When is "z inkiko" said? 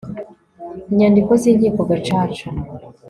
1.41-1.81